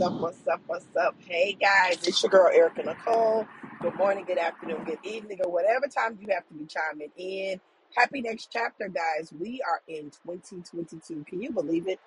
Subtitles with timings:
[0.00, 0.20] What's up?
[0.22, 0.60] What's up?
[0.66, 1.14] What's up?
[1.26, 3.46] Hey guys, it's your girl Erica Nicole.
[3.82, 7.60] Good morning, good afternoon, good evening, or whatever time you have to be chiming in.
[7.94, 9.30] Happy next chapter, guys.
[9.38, 11.26] We are in 2022.
[11.28, 12.00] Can you believe it?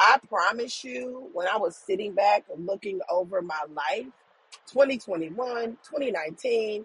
[0.00, 4.10] I promise you, when I was sitting back looking over my life,
[4.72, 5.36] 2021,
[5.88, 6.84] 2019,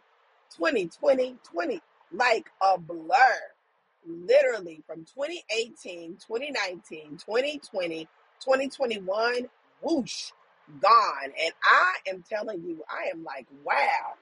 [0.56, 1.82] 2020, 20,
[2.14, 3.16] like a blur.
[4.06, 8.08] Literally from 2018, 2019, 2020,
[8.40, 9.50] 2021,
[9.82, 10.32] whoosh,
[10.80, 11.34] gone.
[11.44, 14.16] And I am telling you, I am like, wow.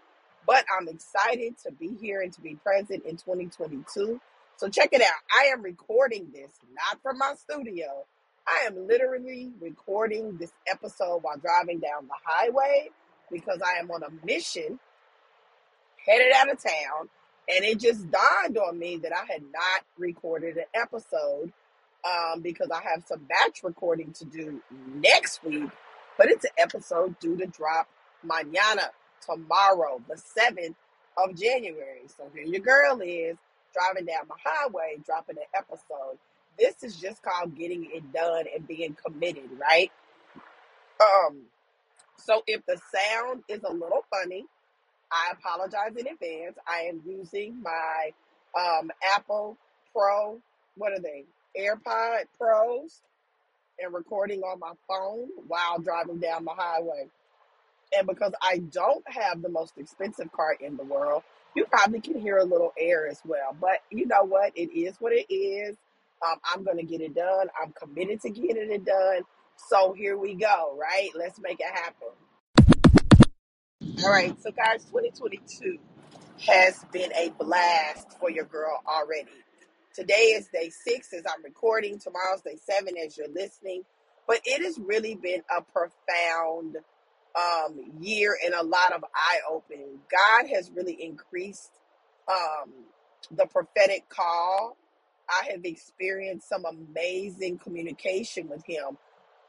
[0.47, 4.19] But I'm excited to be here and to be present in 2022.
[4.57, 5.07] So check it out.
[5.31, 8.05] I am recording this not from my studio.
[8.47, 12.89] I am literally recording this episode while driving down the highway
[13.31, 14.79] because I am on a mission
[16.05, 17.09] headed out of town.
[17.47, 21.51] And it just dawned on me that I had not recorded an episode
[22.05, 24.61] um, because I have some batch recording to do
[24.93, 25.69] next week.
[26.19, 27.87] But it's an episode due to drop
[28.27, 28.89] mañana,
[29.25, 30.75] tomorrow, the 7th
[31.17, 32.01] of January.
[32.17, 33.37] So here your girl is
[33.73, 36.17] driving down the highway, dropping an episode.
[36.59, 39.93] This is just called getting it done and being committed, right?
[40.99, 41.43] Um,
[42.17, 44.45] so if the sound is a little funny,
[45.09, 46.57] I apologize in advance.
[46.67, 48.11] I am using my
[48.59, 49.55] um, Apple
[49.93, 50.39] Pro,
[50.75, 51.23] what are they?
[51.57, 53.01] AirPod Pros
[53.83, 57.07] and recording on my phone while driving down the highway.
[57.97, 61.23] And because I don't have the most expensive car in the world,
[61.55, 63.55] you probably can hear a little air as well.
[63.59, 64.51] But you know what?
[64.55, 65.75] It is what it is.
[66.27, 67.47] Um, I'm going to get it done.
[67.61, 69.23] I'm committed to getting it done.
[69.69, 71.09] So here we go, right?
[71.15, 72.09] Let's make it happen.
[74.03, 74.35] All right.
[74.41, 75.77] So, guys, 2022
[76.47, 79.29] has been a blast for your girl already.
[79.93, 81.99] Today is day six as I'm recording.
[81.99, 83.83] Tomorrow's day seven as you're listening.
[84.27, 86.77] But it has really been a profound
[87.35, 89.99] um, year and a lot of eye opening.
[90.11, 91.71] God has really increased
[92.31, 92.71] um,
[93.31, 94.77] the prophetic call.
[95.27, 98.97] I have experienced some amazing communication with Him.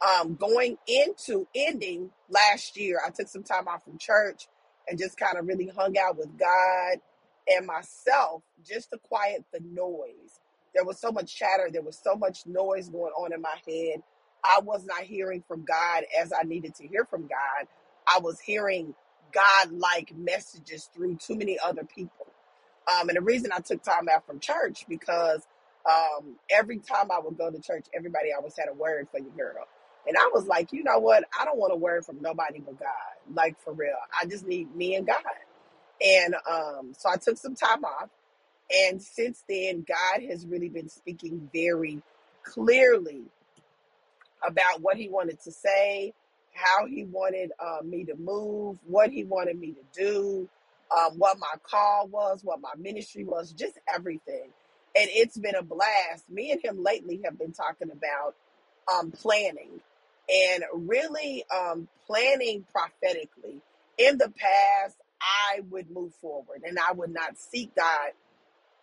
[0.00, 4.48] Um, going into ending last year, I took some time off from church
[4.88, 6.98] and just kind of really hung out with God
[7.50, 10.40] and myself just to quiet the noise.
[10.74, 14.02] There was so much chatter, there was so much noise going on in my head.
[14.44, 17.68] I was not hearing from God as I needed to hear from God.
[18.08, 18.94] I was hearing
[19.34, 22.26] God like messages through too many other people.
[22.92, 25.42] Um, and the reason I took time out from church because
[25.90, 29.32] um, every time I would go to church, everybody always had a word for you,
[29.36, 29.66] girl.
[30.08, 31.24] And I was like, you know what?
[31.40, 32.88] I don't want a word from nobody but God.
[33.34, 33.96] Like for real.
[34.20, 35.16] I just need me and God.
[36.04, 38.08] And um, so I took some time off.
[38.88, 42.02] And since then, God has really been speaking very
[42.44, 43.22] clearly
[44.46, 46.14] about what He wanted to say,
[46.54, 50.48] how He wanted uh, me to move, what He wanted me to do,
[50.96, 54.50] um, what my call was, what my ministry was, just everything.
[54.96, 56.28] And it's been a blast.
[56.28, 58.34] Me and Him lately have been talking about
[58.92, 59.80] um, planning
[60.32, 63.60] and really um, planning prophetically.
[63.98, 68.12] In the past, I would move forward and I would not seek God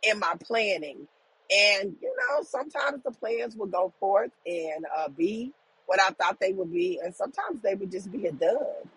[0.04, 1.08] in my planning.
[1.52, 5.54] And, you know, sometimes the plans would go forth and uh, be
[5.86, 8.90] what I thought they would be, and sometimes they would just be a dud.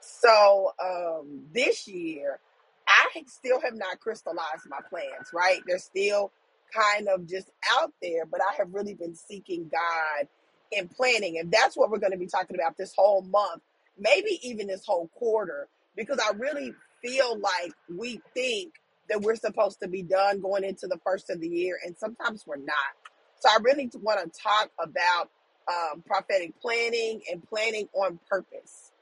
[0.00, 2.38] So um, this year,
[2.86, 5.60] I still have not crystallized my plans, right?
[5.66, 6.30] They're still
[6.74, 10.28] kind of just out there, but I have really been seeking God
[10.70, 11.38] in planning.
[11.38, 13.62] And that's what we're going to be talking about this whole month,
[13.98, 18.74] maybe even this whole quarter, because I really feel like we think
[19.08, 22.44] that we're supposed to be done going into the first of the year, and sometimes
[22.46, 22.94] we're not.
[23.40, 25.28] So I really want to talk about
[25.68, 28.92] um, prophetic planning and planning on purpose.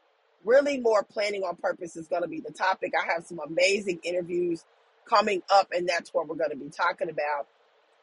[0.44, 2.92] Really, more planning on purpose is going to be the topic.
[3.00, 4.64] I have some amazing interviews
[5.08, 7.46] coming up, and that's what we're going to be talking about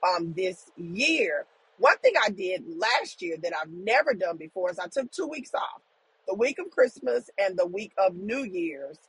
[0.07, 1.45] um, this year.
[1.77, 5.27] One thing I did last year that I've never done before is I took two
[5.27, 5.81] weeks off
[6.29, 8.99] the week of Christmas and the week of New Year's.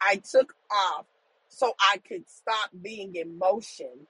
[0.00, 1.06] I took off
[1.48, 4.06] so I could stop being in motion.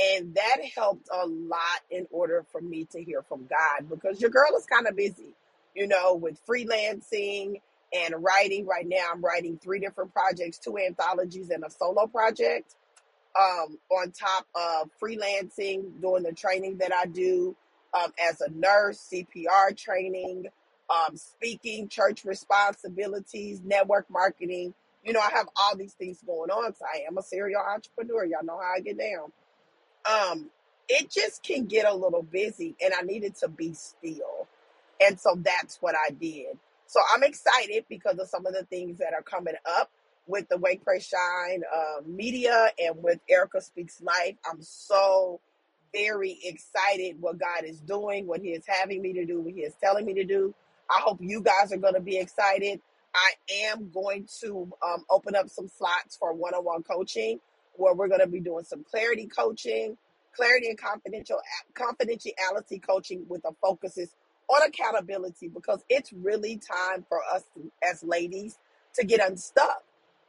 [0.00, 4.30] And that helped a lot in order for me to hear from God because your
[4.30, 5.34] girl is kind of busy,
[5.74, 7.60] you know, with freelancing
[7.92, 8.66] and writing.
[8.66, 12.76] Right now, I'm writing three different projects, two anthologies, and a solo project.
[13.38, 17.56] Um, on top of freelancing, doing the training that I do
[17.94, 20.46] um, as a nurse, CPR training,
[20.90, 26.74] um, speaking, church responsibilities, network marketing, you know, I have all these things going on.
[26.74, 28.24] So I am a serial entrepreneur.
[28.24, 29.32] Y'all know how I get down.
[30.10, 30.50] Um,
[30.88, 34.48] it just can get a little busy, and I needed to be still.
[35.00, 36.58] And so that's what I did.
[36.86, 39.90] So I'm excited because of some of the things that are coming up
[40.26, 44.36] with the Wake Pray Shine uh, media and with Erica Speaks Life.
[44.50, 45.40] I'm so
[45.94, 49.62] very excited what God is doing, what He is having me to do, what He
[49.62, 50.54] is telling me to do.
[50.90, 52.80] I hope you guys are going to be excited.
[53.14, 53.32] I
[53.66, 57.40] am going to um, open up some slots for one on one coaching
[57.76, 59.96] where we're going to be doing some clarity coaching,
[60.36, 61.38] clarity and confidential
[61.74, 63.98] confidentiality coaching with a focus
[64.48, 68.58] on accountability because it's really time for us to, as ladies
[68.94, 69.82] to get unstuck.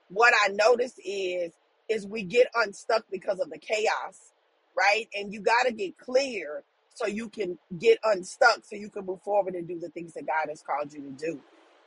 [0.10, 1.54] What I notice is
[1.90, 4.34] is we get unstuck because of the chaos,
[4.78, 5.08] right?
[5.14, 6.64] And you got to get clear
[6.96, 10.28] so you can get unstuck so you can move forward and do the things that
[10.28, 11.42] God has called you to do.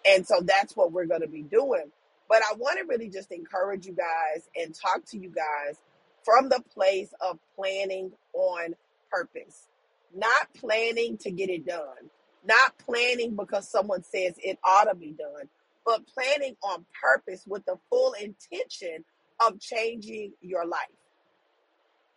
[0.06, 1.92] And so that's what we're going to be doing.
[2.28, 5.78] But I want to really just encourage you guys and talk to you guys
[6.24, 8.74] from the place of planning on
[9.10, 9.68] purpose,
[10.14, 12.10] not planning to get it done,
[12.46, 15.48] not planning because someone says it ought to be done,
[15.86, 19.04] but planning on purpose with the full intention
[19.40, 20.80] of changing your life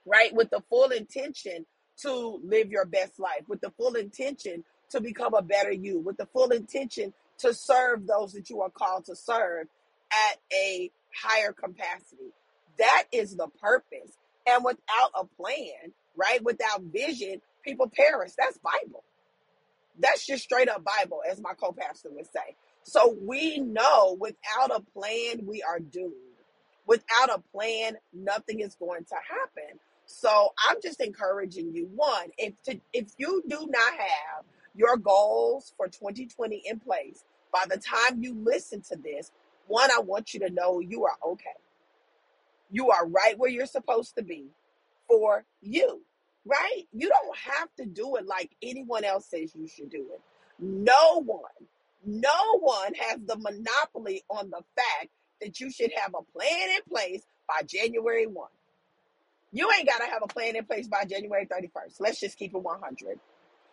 [0.05, 0.33] right?
[0.33, 1.65] With the full intention
[2.01, 6.17] to live your best life, with the full intention to become a better you, with
[6.17, 9.67] the full intention to serve those that you are called to serve
[10.11, 12.33] at a higher capacity.
[12.77, 14.17] That is the purpose.
[14.47, 16.43] And without a plan, right?
[16.43, 18.31] Without vision, people perish.
[18.37, 19.03] That's Bible.
[19.99, 22.55] That's just straight up Bible, as my co pastor would say.
[22.83, 26.13] So we know without a plan, we are doomed.
[26.85, 29.79] Without a plan, nothing is going to happen.
[30.07, 31.89] So I'm just encouraging you.
[31.95, 34.45] One, if to, if you do not have
[34.75, 37.23] your goals for 2020 in place
[37.53, 39.31] by the time you listen to this,
[39.67, 41.49] one, I want you to know you are okay.
[42.71, 44.47] You are right where you're supposed to be
[45.07, 46.01] for you,
[46.45, 46.83] right?
[46.93, 50.21] You don't have to do it like anyone else says you should do it.
[50.59, 51.41] No one,
[52.05, 55.09] no one has the monopoly on the fact
[55.41, 58.47] that you should have a plan in place by January 1.
[59.51, 61.99] You ain't got to have a plan in place by January 31st.
[61.99, 63.19] Let's just keep it 100.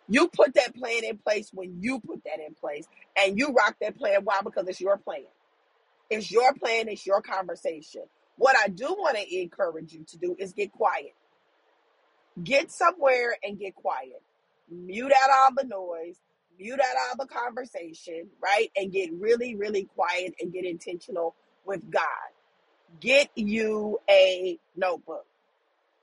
[0.07, 2.87] You put that plan in place when you put that in place,
[3.17, 4.21] and you rock that plan.
[4.23, 4.41] Why?
[4.43, 5.25] Because it's your plan.
[6.09, 8.03] It's your plan, it's your conversation.
[8.37, 11.13] What I do want to encourage you to do is get quiet.
[12.43, 14.21] Get somewhere and get quiet.
[14.69, 16.17] Mute out all the noise,
[16.59, 18.69] mute out all the conversation, right?
[18.75, 21.35] And get really, really quiet and get intentional
[21.65, 22.03] with God.
[22.99, 25.25] Get you a notebook.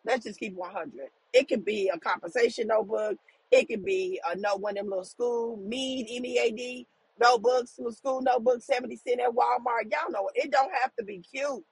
[0.04, 0.92] Let's just keep 100.
[1.32, 3.16] It could be a conversation notebook.
[3.50, 6.86] It could be a note, one of them little school, MEAD, M-E-A-D
[7.20, 9.90] notebooks, little school notebooks, 70 cent at Walmart.
[9.90, 10.44] Y'all know it.
[10.46, 11.64] It don't have to be cute.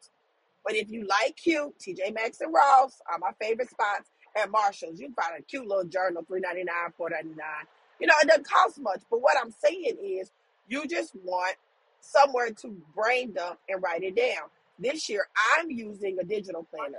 [0.64, 4.08] But if you like cute, TJ Maxx and Ross are my favorite spots.
[4.36, 7.66] At Marshalls, you can find a cute little journal, three ninety nine, four ninety nine.
[7.98, 9.00] You know, it doesn't cost much.
[9.10, 10.30] But what I'm saying is,
[10.68, 11.56] you just want
[12.00, 14.48] somewhere to brain dump and write it down.
[14.78, 15.26] This year,
[15.58, 16.98] I'm using a digital planner.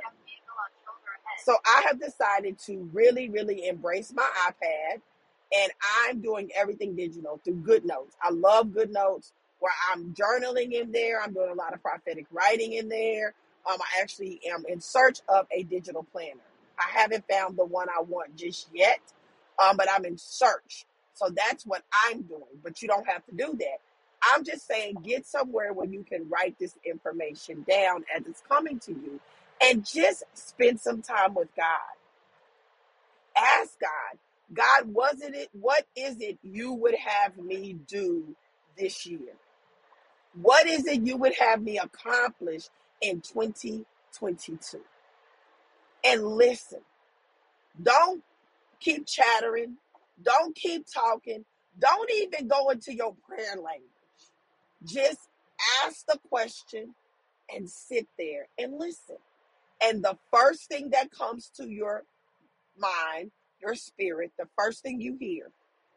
[1.44, 5.02] So I have decided to really, really embrace my iPad
[5.54, 5.72] and
[6.08, 8.14] I'm doing everything digital through GoodNotes.
[8.22, 11.22] I love GoodNotes where I'm journaling in there.
[11.22, 13.34] I'm doing a lot of prophetic writing in there.
[13.70, 16.42] Um, I actually am in search of a digital planner.
[16.80, 19.00] I haven't found the one I want just yet,
[19.64, 20.86] um, but I'm in search.
[21.14, 22.60] So that's what I'm doing.
[22.64, 23.80] But you don't have to do that.
[24.24, 28.80] I'm just saying, get somewhere where you can write this information down as it's coming
[28.80, 29.20] to you
[29.64, 31.66] and just spend some time with God.
[33.38, 34.20] Ask God,
[34.54, 38.36] God, wasn't it, what is it you would have me do
[38.78, 39.36] this year?
[40.42, 42.66] What is it you would have me accomplish
[43.02, 44.82] in 2022?
[46.06, 46.82] And listen,
[47.82, 48.24] don't
[48.80, 49.78] keep chattering,
[50.24, 51.46] don't keep talking,
[51.80, 53.90] don't even go into your prayer language.
[54.86, 55.20] Just
[55.86, 56.96] ask the question
[57.54, 59.18] and sit there and listen.
[59.84, 62.04] And the first thing that comes to your
[62.78, 65.52] mind, your spirit, the first thing you hear,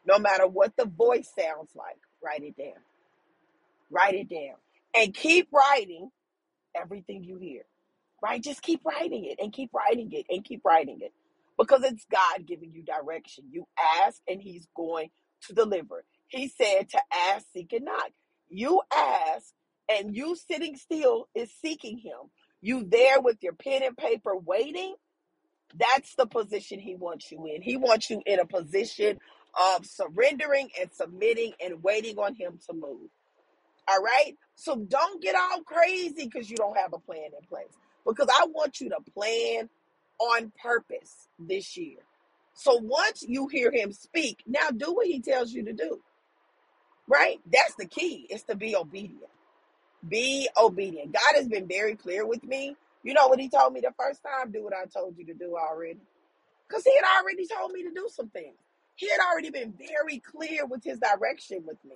[0.05, 2.81] no matter what the voice sounds like, write it down.
[3.89, 4.55] Write it down.
[4.95, 6.09] And keep writing
[6.75, 7.63] everything you hear.
[8.21, 8.41] Right?
[8.41, 11.13] Just keep writing it and keep writing it and keep writing it.
[11.57, 13.45] Because it's God giving you direction.
[13.51, 13.67] You
[14.01, 15.09] ask and He's going
[15.47, 16.03] to deliver.
[16.27, 16.99] He said to
[17.29, 18.11] ask, seek, and knock.
[18.49, 19.53] You ask,
[19.89, 22.29] and you sitting still is seeking Him.
[22.65, 24.95] You there with your pen and paper waiting
[25.77, 27.63] that's the position he wants you in.
[27.63, 29.19] He wants you in a position
[29.77, 33.09] of surrendering and submitting and waiting on him to move.
[33.89, 34.35] All right?
[34.55, 37.73] So don't get all crazy because you don't have a plan in place.
[38.07, 39.69] Because I want you to plan
[40.19, 41.99] on purpose this year.
[42.55, 45.99] So once you hear him speak, now do what he tells you to do.
[47.09, 47.39] right?
[47.51, 49.31] That's the key, is to be obedient.
[50.07, 51.13] Be obedient.
[51.13, 52.75] God has been very clear with me.
[53.03, 54.51] You know what he told me the first time?
[54.51, 55.99] Do what I told you to do already.
[56.67, 58.55] Because he had already told me to do some things.
[58.95, 61.95] He had already been very clear with his direction with me.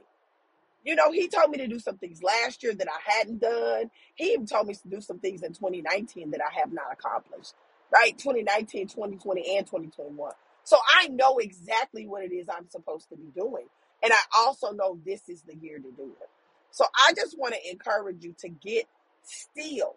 [0.83, 3.91] You know, he told me to do some things last year that I hadn't done.
[4.15, 7.53] He even told me to do some things in 2019 that I have not accomplished,
[7.93, 8.17] right?
[8.17, 10.31] 2019, 2020, and 2021.
[10.63, 13.65] So I know exactly what it is I'm supposed to be doing.
[14.01, 16.29] And I also know this is the year to do it.
[16.71, 18.85] So I just want to encourage you to get
[19.23, 19.95] still,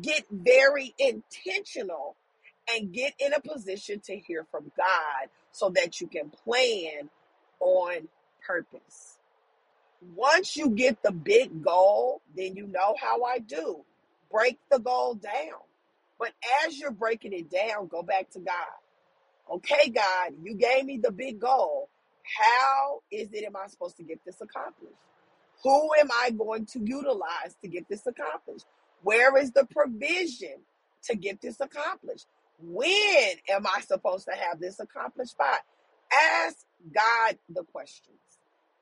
[0.00, 2.16] get very intentional,
[2.72, 7.08] and get in a position to hear from God so that you can plan
[7.60, 8.08] on
[8.46, 9.18] purpose.
[10.14, 13.84] Once you get the big goal, then you know how I do.
[14.30, 15.60] Break the goal down.
[16.18, 16.32] But
[16.64, 18.54] as you're breaking it down, go back to God.
[19.56, 21.88] Okay, God, you gave me the big goal.
[22.38, 24.94] How is it am I supposed to get this accomplished?
[25.66, 28.66] Who am I going to utilize to get this accomplished?
[29.02, 30.60] Where is the provision
[31.06, 32.26] to get this accomplished?
[32.60, 35.58] When am I supposed to have this accomplished by?
[36.12, 36.58] Ask
[36.94, 38.18] God the questions.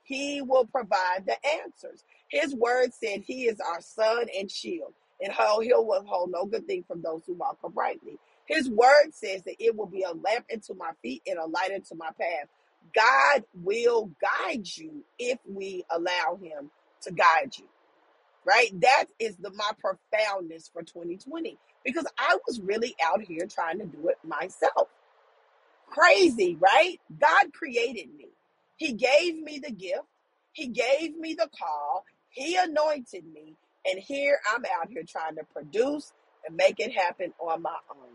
[0.02, 2.04] He will provide the answers.
[2.28, 6.66] His word said he is our sun and shield, and how he'll withhold no good
[6.66, 8.18] thing from those who walk uprightly.
[8.46, 11.72] His word says that it will be a lamp into my feet and a light
[11.72, 12.48] into my path.
[12.94, 16.70] God will guide you if we allow him
[17.02, 17.66] to guide you.
[18.44, 18.70] Right?
[18.80, 23.86] That is the my profoundness for 2020 because I was really out here trying to
[23.86, 24.88] do it myself.
[25.88, 27.00] Crazy, right?
[27.20, 28.28] God created me.
[28.76, 30.04] He gave me the gift.
[30.52, 32.04] He gave me the call.
[32.30, 33.54] He anointed me.
[33.86, 36.12] And here I'm out here trying to produce
[36.46, 38.14] and make it happen on my own.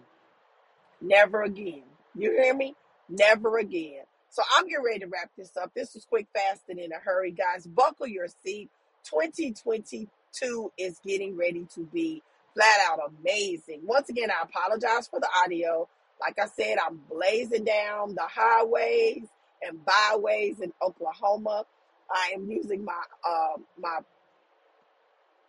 [1.02, 1.84] Never again.
[2.16, 2.76] You hear me?
[3.10, 4.04] Never again.
[4.30, 5.72] So I'm getting ready to wrap this up.
[5.76, 7.66] This is quick, fast, and in a hurry, guys.
[7.66, 8.70] Buckle your seat.
[9.06, 12.22] 2022 is getting ready to be
[12.54, 13.82] flat out amazing.
[13.84, 15.88] Once again, I apologize for the audio.
[16.22, 19.24] Like I said, I'm blazing down the highways
[19.64, 21.66] and byways in Oklahoma.
[22.12, 24.00] I am using my uh, my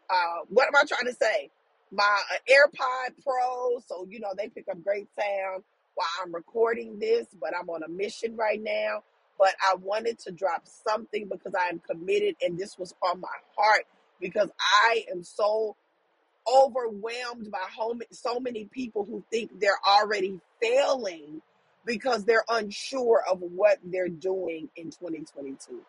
[0.08, 1.50] uh, what am I trying to say?
[1.90, 6.98] My uh, AirPod Pro, so you know they pick up great sound while I'm recording
[6.98, 7.26] this.
[7.40, 9.02] But I'm on a mission right now.
[9.38, 13.28] But I wanted to drop something because I am committed, and this was on my
[13.56, 13.86] heart
[14.20, 15.76] because I am so
[16.50, 21.42] overwhelmed by home, so many people who think they're already failing
[21.84, 25.80] because they're unsure of what they're doing in 2022.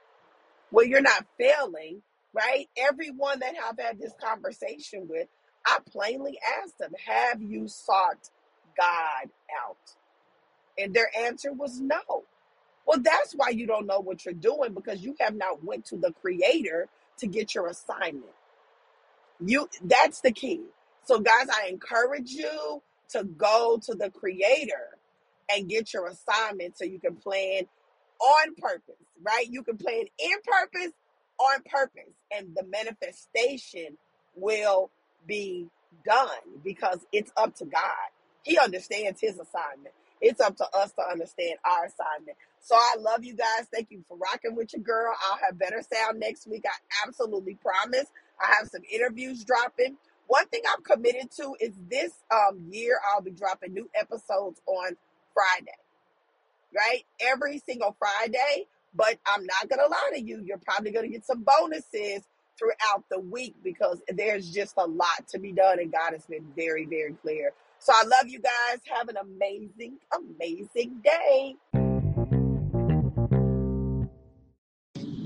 [0.71, 2.01] Well, you're not failing,
[2.33, 2.69] right?
[2.77, 5.27] Everyone that I've had this conversation with,
[5.65, 8.29] I plainly asked them, Have you sought
[8.81, 9.31] God
[9.65, 9.77] out?
[10.77, 12.23] And their answer was no.
[12.87, 15.97] Well, that's why you don't know what you're doing because you have not went to
[15.97, 18.25] the creator to get your assignment.
[19.39, 20.61] You that's the key.
[21.05, 24.97] So guys, I encourage you to go to the creator
[25.53, 27.63] and get your assignment so you can plan
[28.19, 29.47] on purpose, right?
[29.49, 30.93] You can plan in purpose
[31.39, 33.97] on purpose and the manifestation
[34.35, 34.91] will
[35.27, 35.67] be
[36.05, 36.27] done
[36.63, 38.11] because it's up to God.
[38.43, 39.93] He understands his assignment.
[40.21, 42.37] It's up to us to understand our assignment.
[42.59, 43.67] So I love you guys.
[43.73, 45.13] Thank you for rocking with your girl.
[45.29, 46.63] I'll have better sound next week.
[46.65, 48.05] I absolutely promise.
[48.39, 49.97] I have some interviews dropping.
[50.27, 54.95] One thing I'm committed to is this um, year I'll be dropping new episodes on
[55.33, 55.77] Friday,
[56.75, 57.03] right?
[57.19, 58.67] Every single Friday.
[58.93, 60.41] But I'm not going to lie to you.
[60.45, 62.23] You're probably going to get some bonuses
[62.59, 65.79] throughout the week because there's just a lot to be done.
[65.79, 67.53] And God has been very, very clear.
[67.81, 68.79] So I love you guys.
[68.95, 71.55] Have an amazing, amazing day.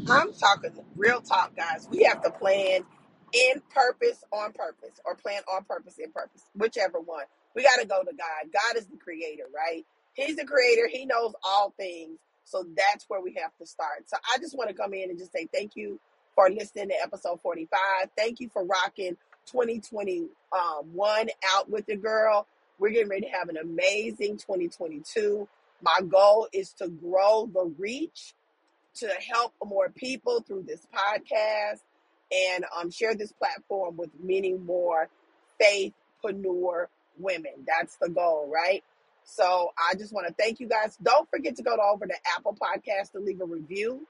[0.09, 1.89] I'm talking real talk, guys.
[1.91, 2.85] We have to plan
[3.33, 7.25] in purpose, on purpose, or plan on purpose, in purpose, whichever one.
[7.55, 8.51] We got to go to God.
[8.53, 9.85] God is the creator, right?
[10.13, 10.87] He's the creator.
[10.89, 12.19] He knows all things.
[12.45, 14.07] So that's where we have to start.
[14.07, 15.99] So I just want to come in and just say thank you
[16.35, 17.79] for listening to episode 45.
[18.17, 22.47] Thank you for rocking 2021 out with the girl.
[22.79, 25.47] We're getting ready to have an amazing 2022.
[25.81, 28.33] My goal is to grow the reach
[28.95, 31.81] to help more people through this podcast
[32.31, 35.09] and um, share this platform with many more
[35.61, 36.87] faithpreneur
[37.17, 37.51] women.
[37.67, 38.83] That's the goal, right?
[39.23, 40.97] So I just want to thank you guys.
[41.01, 44.07] Don't forget to go over to Apple Podcast to leave a review.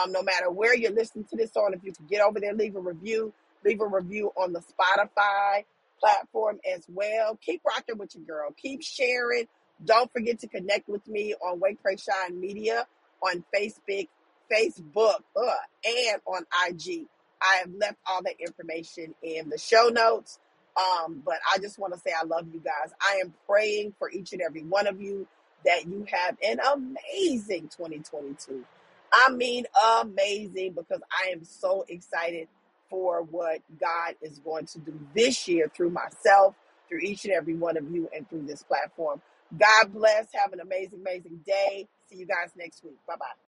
[0.00, 2.52] Um, no matter where you're listening to this on, if you can get over there,
[2.52, 3.32] leave a review.
[3.64, 5.64] Leave a review on the Spotify
[5.98, 7.38] platform as well.
[7.44, 8.50] Keep rocking with your girl.
[8.60, 9.46] Keep sharing.
[9.84, 12.86] Don't forget to connect with me on Wake Pray Shine Media
[13.22, 14.08] on Facebook,
[14.50, 15.50] Facebook, uh,
[15.84, 17.06] and on IG.
[17.42, 20.38] I have left all that information in the show notes.
[20.76, 22.92] Um, but I just want to say I love you guys.
[23.00, 25.26] I am praying for each and every one of you
[25.64, 28.64] that you have an amazing 2022.
[29.12, 29.64] I mean,
[30.00, 32.48] amazing because I am so excited
[32.90, 36.56] for what God is going to do this year through myself,
[36.88, 39.22] through each and every one of you, and through this platform.
[39.58, 40.28] God bless.
[40.34, 41.88] Have an amazing, amazing day.
[42.10, 42.98] See you guys next week.
[43.08, 43.26] Bye bye.